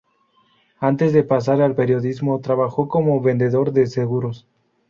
Antes 0.79 1.13
de 1.13 1.21
pasar 1.21 1.61
al 1.61 1.75
periodismo, 1.75 2.39
trabajó 2.41 2.87
como 2.87 3.21
vendedor 3.21 3.71
de 3.71 3.85
seguros. 3.85 4.47